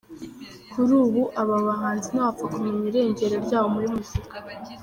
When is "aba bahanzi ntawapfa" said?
1.41-2.45